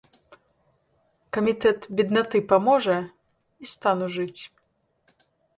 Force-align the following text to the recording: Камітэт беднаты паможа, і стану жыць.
Камітэт 1.37 1.85
беднаты 1.99 2.37
паможа, 2.53 2.97
і 3.65 3.71
стану 3.75 4.05
жыць. 4.17 4.41